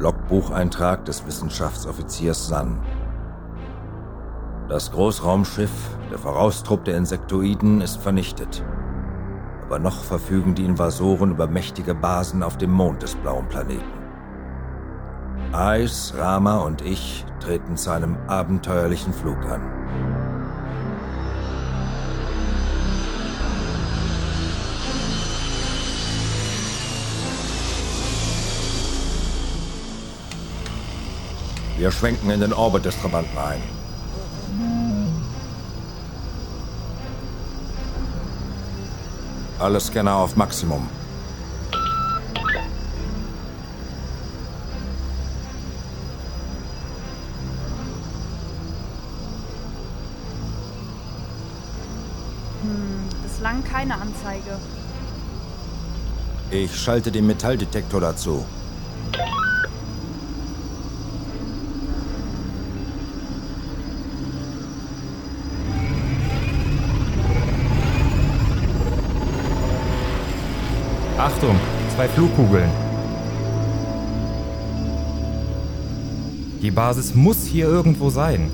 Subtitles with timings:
[0.00, 2.80] Logbucheintrag des Wissenschaftsoffiziers Sun.
[4.66, 5.70] Das Großraumschiff,
[6.10, 8.64] der Voraustrupp der Insektoiden, ist vernichtet.
[9.66, 14.00] Aber noch verfügen die Invasoren über mächtige Basen auf dem Mond des blauen Planeten.
[15.52, 19.60] Eis, Rama und ich treten zu einem abenteuerlichen Flug an.
[31.80, 33.62] Wir schwenken in den Orbit des Trabanten ein.
[39.58, 40.86] Alle Scanner auf Maximum.
[52.60, 54.58] Hm, bislang keine Anzeige.
[56.50, 58.44] Ich schalte den Metalldetektor dazu.
[71.40, 71.58] Achtung,
[71.96, 72.68] zwei Flugkugeln.
[76.60, 78.50] Die Basis muss hier irgendwo sein.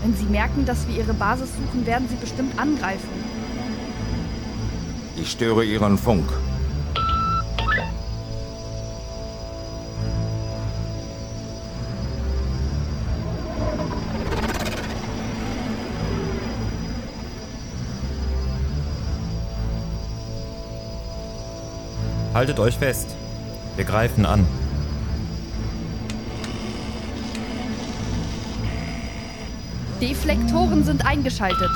[0.00, 3.42] Wenn sie merken, dass wir ihre Basis suchen, werden sie bestimmt angreifen.
[5.16, 6.28] Ich störe Ihren Funk.
[22.34, 23.14] Haltet euch fest.
[23.76, 24.46] Wir greifen an.
[30.00, 31.70] Deflektoren sind eingeschaltet.